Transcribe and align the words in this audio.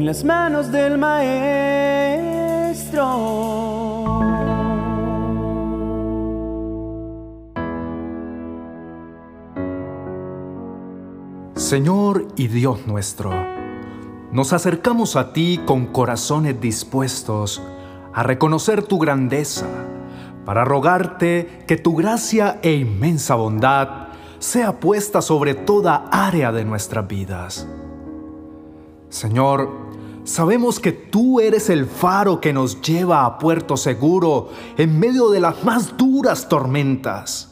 en 0.00 0.06
las 0.06 0.24
manos 0.24 0.72
del 0.72 0.96
Maestro. 0.96 1.50
Señor 11.54 12.28
y 12.34 12.48
Dios 12.48 12.86
nuestro, 12.86 13.30
nos 14.32 14.54
acercamos 14.54 15.16
a 15.16 15.34
ti 15.34 15.60
con 15.66 15.88
corazones 15.88 16.58
dispuestos 16.58 17.62
a 18.14 18.22
reconocer 18.22 18.82
tu 18.82 18.98
grandeza, 18.98 19.66
para 20.46 20.64
rogarte 20.64 21.62
que 21.66 21.76
tu 21.76 21.94
gracia 21.94 22.58
e 22.62 22.72
inmensa 22.72 23.34
bondad 23.34 24.08
sea 24.38 24.80
puesta 24.80 25.20
sobre 25.20 25.52
toda 25.52 26.08
área 26.10 26.52
de 26.52 26.64
nuestras 26.64 27.06
vidas. 27.06 27.68
Señor, 29.10 29.89
sabemos 30.24 30.80
que 30.80 30.92
tú 30.92 31.40
eres 31.40 31.70
el 31.70 31.86
faro 31.86 32.40
que 32.40 32.52
nos 32.52 32.80
lleva 32.80 33.24
a 33.24 33.38
puerto 33.38 33.76
seguro 33.76 34.48
en 34.76 34.98
medio 34.98 35.30
de 35.30 35.40
las 35.40 35.64
más 35.64 35.96
duras 35.96 36.48
tormentas 36.48 37.50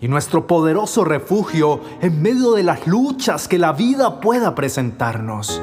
y 0.00 0.08
nuestro 0.08 0.48
poderoso 0.48 1.04
refugio 1.04 1.80
en 2.00 2.20
medio 2.20 2.52
de 2.54 2.64
las 2.64 2.86
luchas 2.86 3.46
que 3.46 3.58
la 3.58 3.72
vida 3.72 4.20
pueda 4.20 4.54
presentarnos. 4.54 5.60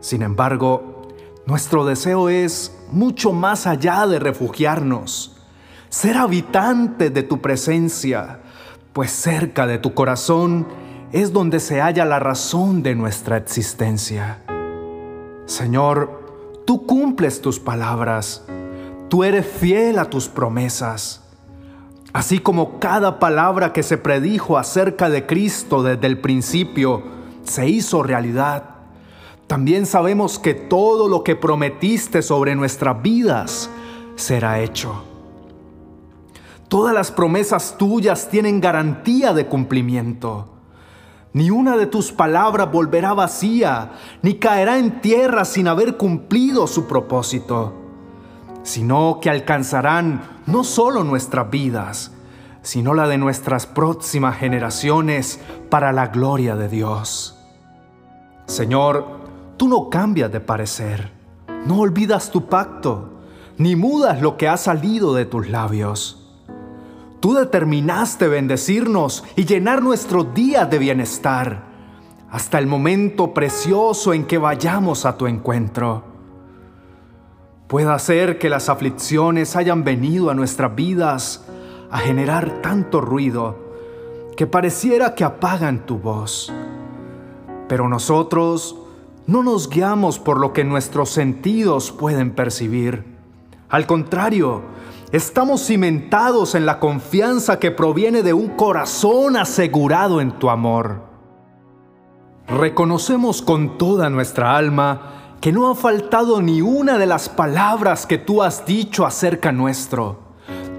Sin 0.00 0.22
embargo, 0.22 1.02
nuestro 1.44 1.84
deseo 1.84 2.28
es 2.28 2.72
mucho 2.92 3.32
más 3.32 3.66
allá 3.66 4.06
de 4.06 4.20
refugiarnos, 4.20 5.36
ser 5.88 6.16
habitante 6.16 7.10
de 7.10 7.24
tu 7.24 7.40
presencia, 7.40 8.40
pues 8.92 9.10
cerca 9.10 9.66
de 9.66 9.78
tu 9.78 9.94
corazón 9.94 10.68
es 11.12 11.32
donde 11.32 11.58
se 11.58 11.80
halla 11.80 12.04
la 12.04 12.20
razón 12.20 12.82
de 12.82 12.94
nuestra 12.94 13.36
existencia. 13.36 14.41
Señor, 15.46 16.62
tú 16.66 16.86
cumples 16.86 17.40
tus 17.40 17.58
palabras, 17.58 18.44
tú 19.08 19.24
eres 19.24 19.46
fiel 19.46 19.98
a 19.98 20.08
tus 20.08 20.28
promesas 20.28 21.22
Así 22.12 22.40
como 22.40 22.78
cada 22.78 23.18
palabra 23.18 23.72
que 23.72 23.82
se 23.82 23.96
predijo 23.96 24.58
acerca 24.58 25.08
de 25.08 25.26
Cristo 25.26 25.82
desde 25.82 26.06
el 26.06 26.20
principio 26.20 27.02
se 27.42 27.68
hizo 27.68 28.02
realidad, 28.02 28.64
también 29.46 29.86
sabemos 29.86 30.38
que 30.38 30.54
todo 30.54 31.08
lo 31.08 31.24
que 31.24 31.36
prometiste 31.36 32.22
sobre 32.22 32.54
nuestras 32.54 33.02
vidas 33.02 33.70
será 34.16 34.60
hecho. 34.60 35.04
Todas 36.68 36.94
las 36.94 37.10
promesas 37.10 37.76
tuyas 37.78 38.28
tienen 38.28 38.60
garantía 38.60 39.32
de 39.32 39.46
cumplimiento. 39.46 40.48
Ni 41.32 41.50
una 41.50 41.76
de 41.76 41.86
tus 41.86 42.12
palabras 42.12 42.70
volverá 42.70 43.14
vacía, 43.14 43.92
ni 44.22 44.34
caerá 44.34 44.78
en 44.78 45.00
tierra 45.00 45.44
sin 45.44 45.68
haber 45.68 45.96
cumplido 45.96 46.66
su 46.66 46.86
propósito 46.86 47.82
sino 48.62 49.18
que 49.20 49.30
alcanzarán 49.30 50.22
no 50.46 50.64
solo 50.64 51.04
nuestras 51.04 51.50
vidas, 51.50 52.12
sino 52.62 52.94
la 52.94 53.08
de 53.08 53.18
nuestras 53.18 53.66
próximas 53.66 54.36
generaciones 54.36 55.40
para 55.68 55.92
la 55.92 56.08
gloria 56.08 56.54
de 56.56 56.68
Dios. 56.68 57.38
Señor, 58.46 59.06
tú 59.56 59.68
no 59.68 59.90
cambias 59.90 60.30
de 60.30 60.40
parecer, 60.40 61.12
no 61.66 61.80
olvidas 61.80 62.30
tu 62.30 62.46
pacto, 62.46 63.20
ni 63.58 63.76
mudas 63.76 64.20
lo 64.22 64.36
que 64.36 64.48
ha 64.48 64.56
salido 64.56 65.14
de 65.14 65.24
tus 65.24 65.48
labios. 65.48 66.21
Tú 67.22 67.34
determinaste 67.34 68.26
bendecirnos 68.26 69.22
y 69.36 69.44
llenar 69.44 69.80
nuestros 69.80 70.34
días 70.34 70.68
de 70.68 70.78
bienestar, 70.78 71.62
hasta 72.28 72.58
el 72.58 72.66
momento 72.66 73.32
precioso 73.32 74.12
en 74.12 74.24
que 74.24 74.38
vayamos 74.38 75.06
a 75.06 75.16
tu 75.16 75.28
encuentro. 75.28 76.02
Puede 77.68 77.96
ser 78.00 78.40
que 78.40 78.48
las 78.48 78.68
aflicciones 78.68 79.54
hayan 79.54 79.84
venido 79.84 80.30
a 80.30 80.34
nuestras 80.34 80.74
vidas 80.74 81.46
a 81.92 81.98
generar 81.98 82.60
tanto 82.60 83.00
ruido 83.00 83.56
que 84.36 84.48
pareciera 84.48 85.14
que 85.14 85.22
apagan 85.22 85.86
tu 85.86 85.98
voz. 85.98 86.52
Pero 87.68 87.88
nosotros 87.88 88.74
no 89.28 89.44
nos 89.44 89.70
guiamos 89.70 90.18
por 90.18 90.40
lo 90.40 90.52
que 90.52 90.64
nuestros 90.64 91.10
sentidos 91.10 91.92
pueden 91.92 92.32
percibir. 92.32 93.04
Al 93.68 93.86
contrario, 93.86 94.62
estamos 95.12 95.66
cimentados 95.66 96.54
en 96.54 96.64
la 96.64 96.80
confianza 96.80 97.58
que 97.58 97.70
proviene 97.70 98.22
de 98.22 98.32
un 98.32 98.48
corazón 98.48 99.36
asegurado 99.36 100.22
en 100.22 100.32
tu 100.38 100.48
amor. 100.48 101.02
Reconocemos 102.48 103.42
con 103.42 103.76
toda 103.76 104.08
nuestra 104.08 104.56
alma 104.56 105.36
que 105.42 105.52
no 105.52 105.70
ha 105.70 105.74
faltado 105.74 106.40
ni 106.40 106.62
una 106.62 106.96
de 106.98 107.06
las 107.06 107.28
palabras 107.28 108.06
que 108.06 108.16
tú 108.16 108.42
has 108.42 108.64
dicho 108.64 109.04
acerca 109.04 109.52
nuestro. 109.52 110.18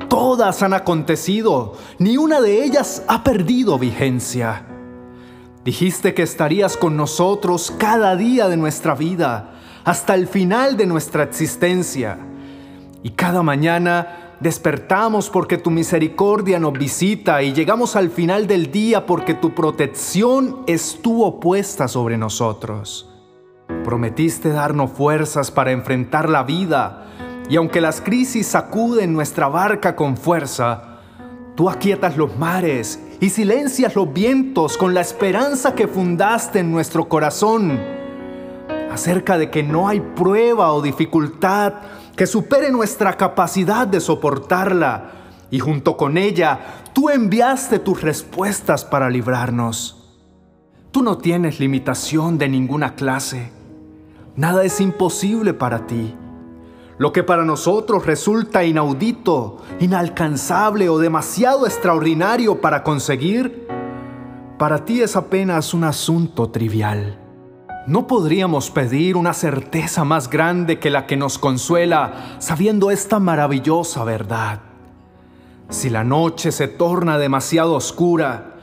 Todas 0.10 0.64
han 0.64 0.74
acontecido, 0.74 1.74
ni 2.00 2.18
una 2.18 2.42
de 2.42 2.64
ellas 2.64 3.04
ha 3.08 3.24
perdido 3.24 3.78
vigencia. 3.78 4.66
Dijiste 5.64 6.14
que 6.14 6.24
estarías 6.24 6.76
con 6.76 6.98
nosotros 6.98 7.74
cada 7.78 8.16
día 8.16 8.48
de 8.48 8.58
nuestra 8.58 8.96
vida, 8.96 9.52
hasta 9.86 10.16
el 10.16 10.28
final 10.28 10.76
de 10.76 10.86
nuestra 10.86 11.24
existencia. 11.24 12.18
Y 13.02 13.12
cada 13.12 13.44
mañana 13.44 14.23
despertamos 14.44 15.30
porque 15.30 15.58
tu 15.58 15.72
misericordia 15.72 16.60
nos 16.60 16.74
visita 16.74 17.42
y 17.42 17.54
llegamos 17.54 17.96
al 17.96 18.10
final 18.10 18.46
del 18.46 18.74
día 18.74 19.06
porque 19.06 19.34
tu 19.34 19.56
protección 19.56 20.64
estuvo 20.68 21.40
puesta 21.40 21.88
sobre 21.88 22.18
nosotros. 22.18 23.10
Prometiste 23.86 24.50
darnos 24.50 24.92
fuerzas 24.92 25.50
para 25.50 25.72
enfrentar 25.72 26.30
la 26.30 26.44
vida 26.44 27.06
y 27.50 27.56
aunque 27.56 27.80
las 27.80 28.02
crisis 28.02 28.48
sacuden 28.48 29.14
nuestra 29.14 29.48
barca 29.48 29.96
con 29.96 30.18
fuerza, 30.18 31.00
tú 31.56 31.70
aquietas 31.70 32.18
los 32.18 32.38
mares 32.38 33.00
y 33.22 33.30
silencias 33.30 33.96
los 33.96 34.12
vientos 34.12 34.78
con 34.78 34.94
la 34.94 35.00
esperanza 35.00 35.74
que 35.74 35.88
fundaste 35.88 36.60
en 36.60 36.70
nuestro 36.70 37.08
corazón 37.08 37.80
acerca 38.92 39.38
de 39.38 39.50
que 39.50 39.64
no 39.64 39.88
hay 39.88 40.02
prueba 40.02 40.74
o 40.74 40.82
dificultad 40.82 41.76
que 42.16 42.28
supere 42.28 42.72
nuestra 42.72 43.18
capacidad 43.18 43.88
de 43.88 44.00
soportarla 44.00 45.12
y 45.50 45.60
junto 45.60 45.98
con 45.98 46.18
ella 46.18 46.60
tú 46.94 47.10
enviaste 47.10 47.80
tus 47.80 48.02
respuestas 48.02 48.86
para 48.86 49.10
librarnos. 49.10 50.20
Tú 50.92 51.02
no 51.02 51.18
tienes 51.18 51.60
limitación 51.60 52.38
de 52.38 52.50
ninguna 52.50 52.96
clase. 52.96 53.52
Nada 54.36 54.64
es 54.64 54.80
imposible 54.80 55.54
para 55.54 55.88
ti. 55.88 56.16
Lo 57.00 57.12
que 57.12 57.24
para 57.24 57.44
nosotros 57.44 58.06
resulta 58.06 58.64
inaudito, 58.64 59.58
inalcanzable 59.80 60.90
o 60.90 61.00
demasiado 61.00 61.66
extraordinario 61.66 62.62
para 62.62 62.84
conseguir, 62.84 63.68
para 64.60 64.86
ti 64.86 65.02
es 65.02 65.16
apenas 65.16 65.74
un 65.74 65.84
asunto 65.84 66.50
trivial. 66.52 67.23
No 67.86 68.08
podríamos 68.08 68.70
pedir 68.72 69.18
una 69.18 69.34
certeza 69.34 70.04
más 70.04 70.30
grande 70.30 70.80
que 70.80 70.90
la 70.90 71.06
que 71.06 71.18
nos 71.18 71.38
consuela 71.38 72.38
sabiendo 72.40 72.92
esta 72.92 73.20
maravillosa 73.20 74.04
verdad. 74.04 74.60
Si 75.70 75.90
la 75.90 76.04
noche 76.04 76.52
se 76.52 76.68
torna 76.68 77.18
demasiado 77.18 77.74
oscura, 77.74 78.54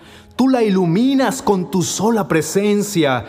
Tú 0.41 0.49
la 0.49 0.63
iluminas 0.63 1.43
con 1.43 1.71
tu 1.71 1.83
sola 1.83 2.27
presencia 2.27 3.27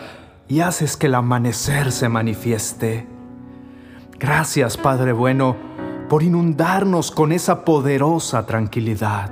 y 0.48 0.60
haces 0.60 0.96
que 0.96 1.08
el 1.08 1.14
amanecer 1.14 1.92
se 1.92 2.08
manifieste. 2.08 3.06
Gracias, 4.18 4.78
Padre 4.78 5.12
bueno, 5.12 5.54
por 6.08 6.22
inundarnos 6.22 7.10
con 7.10 7.32
esa 7.32 7.66
poderosa 7.66 8.46
tranquilidad. 8.46 9.30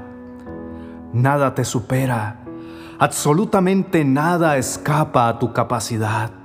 Nada 1.14 1.54
te 1.54 1.64
supera, 1.64 2.40
absolutamente 2.98 4.04
nada 4.04 4.58
escapa 4.58 5.28
a 5.28 5.38
tu 5.38 5.54
capacidad. 5.54 6.39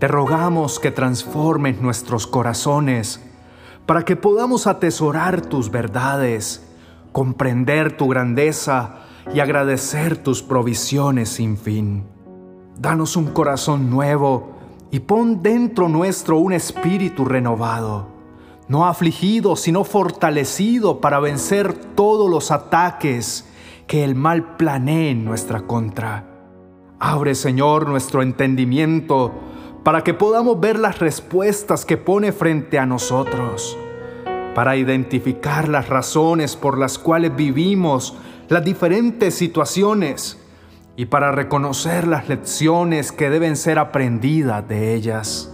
Te 0.00 0.08
rogamos 0.08 0.80
que 0.80 0.90
transformes 0.90 1.82
nuestros 1.82 2.26
corazones 2.26 3.20
para 3.84 4.02
que 4.02 4.16
podamos 4.16 4.66
atesorar 4.66 5.42
tus 5.42 5.70
verdades, 5.70 6.66
comprender 7.12 7.98
tu 7.98 8.08
grandeza 8.08 9.00
y 9.34 9.40
agradecer 9.40 10.16
tus 10.16 10.42
provisiones 10.42 11.28
sin 11.28 11.58
fin. 11.58 12.04
Danos 12.78 13.14
un 13.14 13.26
corazón 13.26 13.90
nuevo 13.90 14.54
y 14.90 15.00
pon 15.00 15.42
dentro 15.42 15.86
nuestro 15.86 16.38
un 16.38 16.54
espíritu 16.54 17.26
renovado, 17.26 18.08
no 18.68 18.86
afligido, 18.86 19.54
sino 19.54 19.84
fortalecido 19.84 21.02
para 21.02 21.20
vencer 21.20 21.74
todos 21.74 22.30
los 22.30 22.50
ataques 22.50 23.46
que 23.86 24.02
el 24.02 24.14
mal 24.14 24.56
planee 24.56 25.10
en 25.10 25.26
nuestra 25.26 25.66
contra. 25.66 26.24
Abre, 26.98 27.34
Señor, 27.34 27.86
nuestro 27.86 28.22
entendimiento 28.22 29.49
para 29.82 30.02
que 30.04 30.14
podamos 30.14 30.60
ver 30.60 30.78
las 30.78 30.98
respuestas 30.98 31.84
que 31.84 31.96
pone 31.96 32.32
frente 32.32 32.78
a 32.78 32.86
nosotros, 32.86 33.76
para 34.54 34.76
identificar 34.76 35.68
las 35.68 35.88
razones 35.88 36.56
por 36.56 36.78
las 36.78 36.98
cuales 36.98 37.34
vivimos 37.34 38.16
las 38.48 38.64
diferentes 38.64 39.34
situaciones 39.34 40.38
y 40.96 41.06
para 41.06 41.32
reconocer 41.32 42.06
las 42.06 42.28
lecciones 42.28 43.12
que 43.12 43.30
deben 43.30 43.56
ser 43.56 43.78
aprendidas 43.78 44.66
de 44.68 44.94
ellas. 44.94 45.50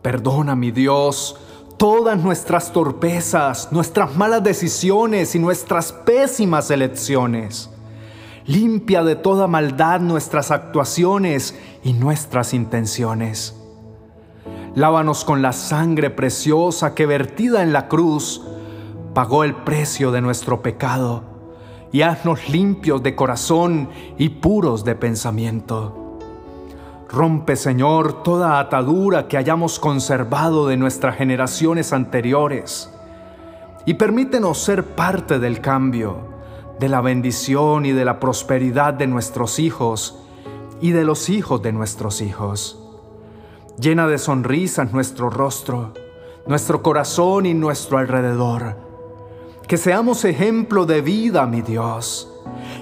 Perdona, 0.00 0.54
mi 0.54 0.70
Dios, 0.70 1.36
todas 1.76 2.16
nuestras 2.18 2.72
torpezas, 2.72 3.70
nuestras 3.72 4.16
malas 4.16 4.42
decisiones 4.42 5.34
y 5.34 5.38
nuestras 5.38 5.92
pésimas 5.92 6.70
elecciones. 6.70 7.68
Limpia 8.48 9.04
de 9.04 9.14
toda 9.14 9.46
maldad 9.46 10.00
nuestras 10.00 10.50
actuaciones 10.50 11.54
y 11.84 11.92
nuestras 11.92 12.54
intenciones. 12.54 13.54
Lávanos 14.74 15.26
con 15.26 15.42
la 15.42 15.52
sangre 15.52 16.08
preciosa 16.08 16.94
que 16.94 17.04
vertida 17.04 17.62
en 17.62 17.74
la 17.74 17.88
cruz 17.88 18.42
pagó 19.12 19.44
el 19.44 19.54
precio 19.54 20.12
de 20.12 20.22
nuestro 20.22 20.62
pecado 20.62 21.24
y 21.92 22.00
haznos 22.00 22.48
limpios 22.48 23.02
de 23.02 23.14
corazón 23.14 23.90
y 24.16 24.30
puros 24.30 24.82
de 24.82 24.94
pensamiento. 24.94 26.16
Rompe, 27.10 27.54
Señor, 27.54 28.22
toda 28.22 28.60
atadura 28.60 29.28
que 29.28 29.36
hayamos 29.36 29.78
conservado 29.78 30.66
de 30.66 30.78
nuestras 30.78 31.18
generaciones 31.18 31.92
anteriores 31.92 32.90
y 33.84 33.92
permítenos 33.92 34.56
ser 34.56 34.84
parte 34.84 35.38
del 35.38 35.60
cambio 35.60 36.27
de 36.78 36.88
la 36.88 37.00
bendición 37.00 37.86
y 37.86 37.92
de 37.92 38.04
la 38.04 38.20
prosperidad 38.20 38.94
de 38.94 39.06
nuestros 39.06 39.58
hijos 39.58 40.18
y 40.80 40.92
de 40.92 41.04
los 41.04 41.28
hijos 41.28 41.62
de 41.62 41.72
nuestros 41.72 42.20
hijos. 42.20 42.78
Llena 43.80 44.06
de 44.06 44.18
sonrisas 44.18 44.92
nuestro 44.92 45.30
rostro, 45.30 45.92
nuestro 46.46 46.82
corazón 46.82 47.46
y 47.46 47.54
nuestro 47.54 47.98
alrededor. 47.98 48.76
Que 49.66 49.76
seamos 49.76 50.24
ejemplo 50.24 50.86
de 50.86 51.00
vida, 51.02 51.46
mi 51.46 51.60
Dios. 51.60 52.32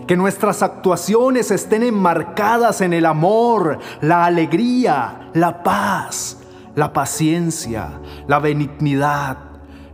Que 0.06 0.16
nuestras 0.16 0.62
actuaciones 0.62 1.50
estén 1.50 1.82
enmarcadas 1.82 2.80
en 2.80 2.92
el 2.92 3.06
amor, 3.06 3.78
la 4.00 4.24
alegría, 4.24 5.30
la 5.34 5.62
paz, 5.62 6.38
la 6.76 6.92
paciencia, 6.92 8.00
la 8.28 8.38
benignidad, 8.38 9.38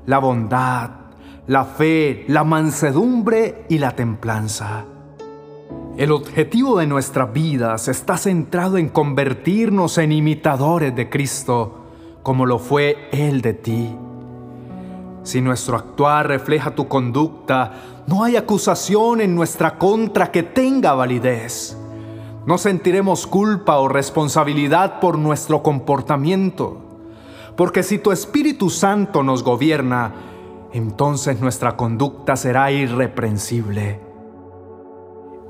la 0.05 0.19
bondad, 0.19 0.91
la 1.47 1.65
fe, 1.65 2.25
la 2.29 2.45
mansedumbre 2.45 3.65
y 3.69 3.79
la 3.79 3.97
templanza. 3.97 4.85
El 5.97 6.13
objetivo 6.13 6.79
de 6.79 6.87
nuestras 6.87 7.33
vidas 7.33 7.89
está 7.89 8.17
centrado 8.17 8.79
en 8.79 8.89
convertirnos 8.89 9.99
en 9.99 10.13
imitadores 10.13 10.95
de 10.95 11.11
Cristo, 11.11 11.81
como 12.23 12.47
lo 12.47 12.59
fue 12.59 13.09
Él 13.11 13.43
de 13.43 13.55
ti. 13.55 13.97
Si 15.25 15.41
nuestro 15.41 15.77
actuar 15.77 16.29
refleja 16.29 16.75
tu 16.75 16.87
conducta, 16.87 17.73
no 18.07 18.23
hay 18.23 18.37
acusación 18.37 19.21
en 19.21 19.35
nuestra 19.35 19.79
contra 19.79 20.31
que 20.31 20.45
tenga 20.45 20.95
validez. 20.95 21.77
No 22.47 22.57
sentiremos 22.57 23.27
culpa 23.27 23.79
o 23.79 23.89
responsabilidad 23.89 25.01
por 25.01 25.19
nuestro 25.19 25.63
comportamiento, 25.63 26.79
porque 27.57 27.83
si 27.83 27.99
tu 27.99 28.13
Espíritu 28.13 28.71
Santo 28.71 29.23
nos 29.23 29.45
gobierna, 29.45 30.32
entonces 30.73 31.41
nuestra 31.41 31.77
conducta 31.77 32.37
será 32.37 32.71
irreprensible. 32.71 34.01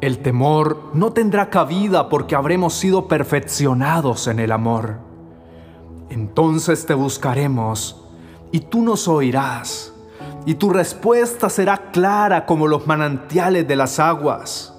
El 0.01 0.19
temor 0.19 0.91
no 0.95 1.13
tendrá 1.13 1.49
cabida 1.49 2.09
porque 2.09 2.35
habremos 2.35 2.75
sido 2.75 3.07
perfeccionados 3.07 4.27
en 4.27 4.41
el 4.41 4.51
amor. 4.51 4.99
Entonces 6.11 6.87
te 6.87 6.95
buscaremos 6.95 8.05
y 8.51 8.61
tú 8.61 8.83
nos 8.83 9.07
oirás, 9.07 9.95
y 10.45 10.55
tu 10.55 10.71
respuesta 10.71 11.49
será 11.49 11.91
clara 11.93 12.45
como 12.45 12.67
los 12.67 12.87
manantiales 12.87 13.67
de 13.67 13.77
las 13.77 13.99
aguas, 14.01 14.75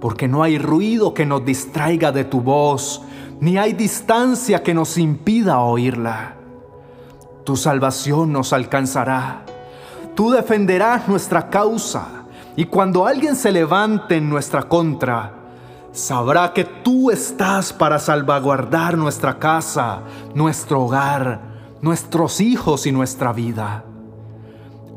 porque 0.00 0.28
no 0.28 0.42
hay 0.42 0.58
ruido 0.58 1.12
que 1.12 1.26
nos 1.26 1.44
distraiga 1.44 2.12
de 2.12 2.24
tu 2.24 2.40
voz, 2.40 3.02
ni 3.40 3.58
hay 3.58 3.72
distancia 3.72 4.62
que 4.62 4.72
nos 4.72 4.96
impida 4.96 5.60
oírla 5.60 6.39
tu 7.50 7.56
salvación 7.56 8.32
nos 8.32 8.52
alcanzará. 8.52 9.42
Tú 10.14 10.30
defenderás 10.30 11.08
nuestra 11.08 11.50
causa 11.50 12.22
y 12.54 12.66
cuando 12.66 13.08
alguien 13.08 13.34
se 13.34 13.50
levante 13.50 14.18
en 14.18 14.30
nuestra 14.30 14.62
contra, 14.62 15.32
sabrá 15.90 16.52
que 16.52 16.62
tú 16.62 17.10
estás 17.10 17.72
para 17.72 17.98
salvaguardar 17.98 18.96
nuestra 18.96 19.40
casa, 19.40 20.02
nuestro 20.32 20.82
hogar, 20.82 21.40
nuestros 21.82 22.40
hijos 22.40 22.86
y 22.86 22.92
nuestra 22.92 23.32
vida. 23.32 23.82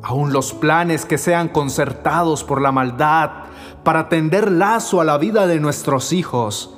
Aún 0.04 0.32
los 0.32 0.54
planes 0.54 1.06
que 1.06 1.18
sean 1.18 1.48
concertados 1.48 2.44
por 2.44 2.62
la 2.62 2.72
maldad 2.72 3.32
para 3.84 4.10
tender 4.10 4.52
lazo 4.52 5.02
a 5.02 5.06
la 5.06 5.18
vida 5.18 5.48
de 5.48 5.60
nuestros 5.60 6.14
hijos, 6.14 6.76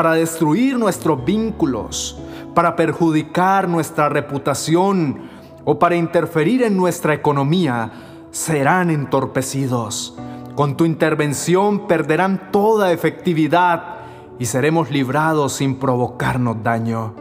para 0.00 0.12
destruir 0.12 0.78
nuestros 0.78 1.22
vínculos, 1.26 2.18
para 2.54 2.74
perjudicar 2.74 3.68
nuestra 3.68 4.08
reputación 4.08 5.28
o 5.66 5.78
para 5.78 5.94
interferir 5.94 6.62
en 6.62 6.74
nuestra 6.74 7.12
economía, 7.12 7.92
serán 8.30 8.88
entorpecidos. 8.88 10.16
Con 10.54 10.78
tu 10.78 10.86
intervención 10.86 11.86
perderán 11.86 12.50
toda 12.50 12.92
efectividad 12.92 13.98
y 14.38 14.46
seremos 14.46 14.90
librados 14.90 15.52
sin 15.52 15.78
provocarnos 15.78 16.62
daño. 16.62 17.12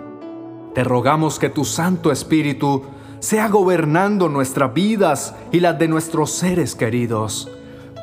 Te 0.74 0.86
rogamos 0.86 1.38
que 1.38 1.50
tu 1.50 1.66
Santo 1.66 2.14
Espíritu 2.14 2.84
sea 3.20 3.50
gobernando 3.50 4.30
nuestras 4.30 4.74
vidas 4.74 5.36
y 5.52 5.60
las 5.60 5.78
de 5.78 5.90
nuestros 5.90 6.32
seres 6.32 6.76
queridos, 6.76 7.52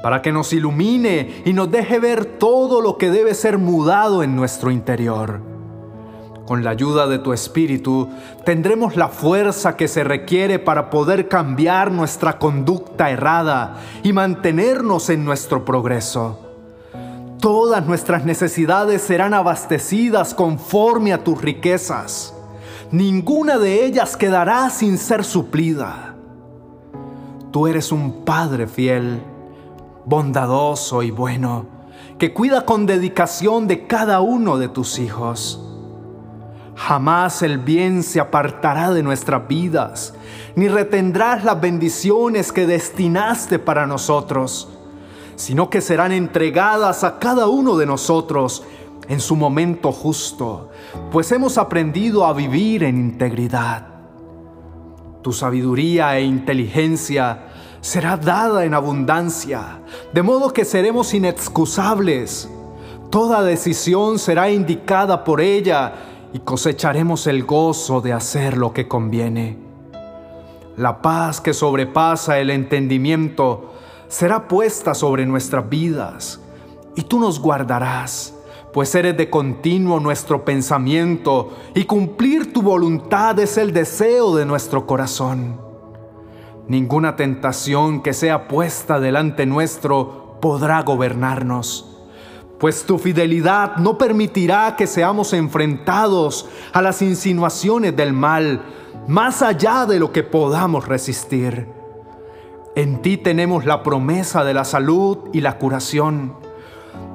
para 0.07 0.23
que 0.23 0.31
nos 0.31 0.53
ilumine 0.53 1.43
y 1.45 1.53
nos 1.53 1.69
deje 1.69 1.99
ver 1.99 2.25
todo 2.39 2.81
lo 2.81 2.97
que 2.97 3.11
debe 3.11 3.35
ser 3.35 3.59
mudado 3.59 4.23
en 4.23 4.37
nuestro 4.37 4.71
interior 4.71 5.41
con 6.47 6.63
la 6.63 6.71
ayuda 6.71 7.09
de 7.09 7.19
tu 7.19 7.33
Espíritu, 7.33 8.09
tendremos 8.45 8.95
la 8.95 9.09
fuerza 9.09 9.77
que 9.77 9.89
se 9.89 10.05
requiere 10.05 10.61
para 10.61 10.91
poder 10.91 11.27
cambiar 11.27 11.91
nuestra 11.91 12.39
conducta 12.39 13.11
errada 13.11 13.81
y 14.05 14.13
mantenernos 14.13 15.11
en 15.11 15.25
nuestro 15.25 15.65
progreso. 15.65 16.39
Todas 17.41 17.85
nuestras 17.85 18.25
necesidades 18.25 19.03
serán 19.03 19.35
abastecidas 19.35 20.35
conforme 20.35 21.15
a 21.15 21.25
tus 21.25 21.43
riquezas. 21.43 22.33
Ninguna 22.93 23.59
de 23.59 23.85
ellas 23.85 24.17
quedará 24.17 24.71
sin 24.71 24.99
ser 24.99 25.25
suplida. 25.25 26.15
Tú 27.51 27.67
eres 27.67 27.91
un 27.91 28.25
Padre 28.25 28.69
fiel, 28.69 29.21
bondadoso 30.07 31.03
y 31.03 31.11
bueno, 31.11 31.67
que 32.19 32.33
cuida 32.33 32.65
con 32.65 32.87
dedicación 32.87 33.67
de 33.67 33.87
cada 33.87 34.21
uno 34.21 34.57
de 34.57 34.69
tus 34.69 34.99
hijos. 34.99 35.61
Jamás 36.77 37.43
el 37.43 37.59
bien 37.59 38.03
se 38.03 38.21
apartará 38.21 38.93
de 38.93 39.03
nuestras 39.03 39.49
vidas, 39.49 40.15
ni 40.55 40.69
retendrás 40.69 41.45
las 41.45 41.61
bendiciones 41.61 42.53
que 42.53 42.67
destinaste 42.67 43.59
para 43.59 43.87
nosotros, 43.87 44.69
sino 45.35 45.69
que 45.69 45.81
serán 45.81 46.13
entregadas 46.13 47.03
a 47.03 47.19
cada 47.19 47.49
uno 47.49 47.77
de 47.77 47.87
nosotros 47.87 48.63
en 49.09 49.21
su 49.21 49.37
momento 49.37 49.93
justo, 49.93 50.71
pues 51.11 51.31
hemos 51.33 51.59
aprendido 51.59 52.25
a 52.25 52.33
vivir 52.33 52.85
en 52.85 52.99
integridad. 52.99 53.87
Tu 55.23 55.33
sabiduría 55.33 56.17
e 56.19 56.23
inteligencia 56.23 57.47
será 57.87 58.17
dada 58.17 58.65
en 58.65 58.75
abundancia, 58.75 59.81
de 60.13 60.21
modo 60.21 60.53
que 60.53 60.65
seremos 60.65 61.15
inexcusables. 61.15 62.51
Toda 63.11 63.45
decisión 63.45 64.19
será 64.19 64.51
indicada 64.51 65.23
por 65.23 65.41
ella 65.41 65.93
y 66.33 66.41
cosecharemos 66.41 67.29
el 67.29 67.45
gozo 67.45 68.01
de 68.01 68.13
hacer 68.13 68.57
lo 68.57 68.73
que 68.73 68.89
conviene. 68.89 69.57
La 70.77 71.01
paz 71.01 71.41
que 71.41 71.55
sobrepasa 71.55 72.41
el 72.41 72.51
entendimiento 72.51 73.75
será 74.09 74.49
puesta 74.49 74.93
sobre 74.93 75.25
nuestras 75.25 75.69
vidas 75.69 76.41
y 76.97 77.03
tú 77.03 77.21
nos 77.21 77.39
guardarás, 77.39 78.35
pues 78.73 78.93
eres 78.97 79.17
de 79.17 79.31
continuo 79.31 80.01
nuestro 80.01 80.45
pensamiento 80.45 81.53
y 81.73 81.85
cumplir 81.85 82.53
tu 82.53 82.63
voluntad 82.63 83.39
es 83.39 83.57
el 83.57 83.73
deseo 83.73 84.35
de 84.35 84.45
nuestro 84.45 84.89
corazón. 84.89 85.66
Ninguna 86.69 87.17
tentación 87.17 88.03
que 88.03 88.13
sea 88.13 88.49
puesta 88.49 89.01
delante 89.01 89.47
nuestro 89.47 90.39
podrá 90.41 90.83
gobernarnos 90.83 91.97
pues 92.59 92.85
tu 92.85 92.99
fidelidad 92.99 93.77
no 93.77 93.99
permitirá 93.99 94.77
que 94.77 94.87
seamos 94.87 95.33
enfrentados 95.33 96.49
a 96.73 96.81
las 96.81 97.03
insinuaciones 97.03 97.95
del 97.97 98.13
mal, 98.13 98.63
más 99.07 99.43
allá 99.43 99.87
de 99.87 99.99
lo 99.99 100.13
que 100.13 100.23
podamos 100.23 100.89
resistir. 100.89 101.69
En 102.75 103.03
ti 103.03 103.17
tenemos 103.17 103.65
la 103.65 103.83
promesa 103.83 104.45
de 104.45 104.55
la 104.55 104.65
salud 104.65 105.19
y 105.33 105.41
la 105.41 105.59
curación, 105.59 106.35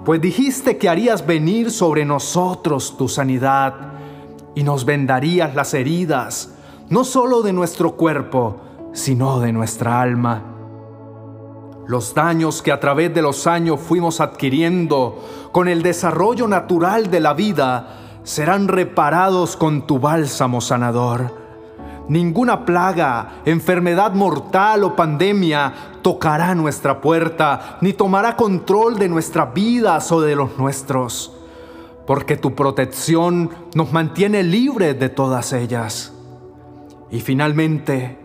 pues 0.06 0.22
dijiste 0.22 0.78
que 0.78 0.90
harías 0.90 1.26
venir 1.26 1.72
sobre 1.72 2.06
nosotros 2.06 2.98
tu 2.98 3.08
sanidad 3.08 3.94
y 4.56 4.64
nos 4.64 4.86
vendarías 4.86 5.56
las 5.56 5.74
heridas, 5.74 6.56
no 6.90 7.04
solo 7.04 7.42
de 7.42 7.54
nuestro 7.54 7.96
cuerpo, 7.96 8.58
sino 8.94 9.40
de 9.40 9.54
nuestra 9.54 10.02
alma. 10.02 10.44
Los 11.88 12.14
daños 12.14 12.62
que 12.62 12.72
a 12.72 12.80
través 12.80 13.14
de 13.14 13.22
los 13.22 13.48
años 13.48 13.80
fuimos 13.80 14.22
adquiriendo 14.22 15.20
con 15.52 15.68
el 15.68 15.82
desarrollo 15.84 16.48
natural 16.48 17.10
de 17.10 17.20
la 17.20 17.34
vida 17.34 18.20
serán 18.24 18.68
reparados 18.68 19.58
con 19.58 19.88
tu 19.88 20.00
bálsamo 20.00 20.62
sanador. 20.62 21.42
Ninguna 22.08 22.66
plaga, 22.66 23.42
enfermedad 23.46 24.14
mortal 24.14 24.84
o 24.84 24.96
pandemia 24.96 25.74
tocará 26.02 26.56
nuestra 26.56 27.00
puerta, 27.02 27.78
ni 27.82 27.94
tomará 27.94 28.36
control 28.36 29.00
de 29.00 29.10
nuestras 29.10 29.54
vidas 29.54 30.12
o 30.12 30.22
de 30.22 30.36
los 30.36 30.58
nuestros, 30.58 31.34
porque 32.06 32.38
tu 32.38 32.54
protección 32.54 33.50
nos 33.76 33.92
mantiene 33.92 34.44
libres 34.44 35.00
de 35.00 35.10
todas 35.10 35.54
ellas. 35.54 36.14
Y 37.10 37.22
finalmente, 37.22 38.21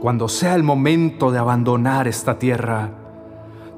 cuando 0.00 0.28
sea 0.28 0.54
el 0.54 0.62
momento 0.62 1.30
de 1.30 1.38
abandonar 1.38 2.08
esta 2.08 2.38
tierra, 2.38 2.90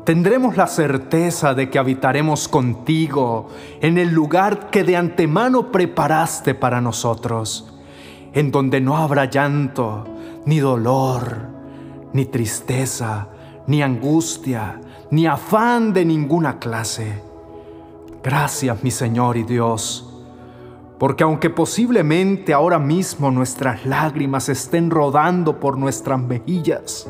tendremos 0.05 0.57
la 0.57 0.67
certeza 0.67 1.55
de 1.55 1.71
que 1.71 1.79
habitaremos 1.79 2.49
contigo 2.49 3.49
en 3.81 3.99
el 3.99 4.11
lugar 4.11 4.71
que 4.71 4.85
de 4.85 4.97
antemano 4.97 5.71
preparaste 5.71 6.55
para 6.55 6.81
nosotros 6.81 7.75
en 8.33 8.51
donde 8.51 8.81
no 8.81 8.97
habrá 8.97 9.25
llanto, 9.27 10.05
ni 10.47 10.59
dolor, 10.61 11.49
ni 12.13 12.27
tristeza, 12.27 13.29
ni 13.67 13.83
angustia, 13.83 14.81
ni 15.11 15.27
afán 15.27 15.93
de 15.93 16.05
ninguna 16.05 16.59
clase. 16.59 17.23
Gracias, 18.23 18.83
mi 18.83 18.91
Señor 18.91 19.37
y 19.37 19.45
Dios, 19.45 20.08
porque 20.99 21.25
aunque 21.25 21.51
posiblemente 21.51 22.53
ahora 22.53 22.79
mismo 22.79 23.31
nuestras 23.31 23.87
lágrimas 23.87 24.49
estén 24.49 24.91
rodando 24.91 25.61
por 25.61 25.79
nuestras 25.79 26.21
mejillas, 26.21 27.07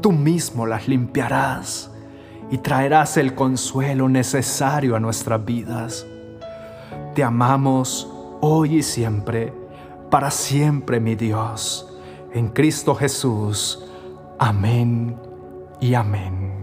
tú 0.00 0.12
mismo 0.12 0.66
las 0.66 0.86
limpiarás 0.86 1.90
y 2.50 2.58
traerás 2.58 3.16
el 3.16 3.34
consuelo 3.34 4.08
necesario 4.08 4.96
a 4.96 5.00
nuestras 5.00 5.44
vidas. 5.44 6.06
Te 7.14 7.24
amamos 7.24 8.08
hoy 8.40 8.76
y 8.76 8.82
siempre 8.82 9.52
para 10.14 10.30
siempre, 10.30 11.00
mi 11.00 11.16
Dios. 11.16 11.92
En 12.32 12.46
Cristo 12.50 12.94
Jesús. 12.94 13.84
Amén 14.38 15.16
y 15.80 15.94
amén. 15.94 16.53